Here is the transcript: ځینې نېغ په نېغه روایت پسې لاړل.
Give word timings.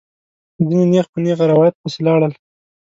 ځینې 0.67 0.85
نېغ 0.91 1.05
په 1.13 1.17
نېغه 1.23 1.45
روایت 1.51 1.75
پسې 1.81 1.99
لاړل. 2.07 2.33